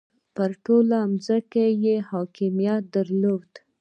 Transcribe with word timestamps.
پر 0.35 0.51
ټوله 0.63 0.99
ځمکه 1.25 1.63
یې 1.83 1.95
حاکمیت 2.09 2.81
درلود. 2.95 3.51